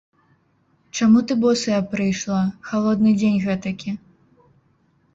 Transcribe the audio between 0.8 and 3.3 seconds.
Чаму ты босая прыйшла, халодны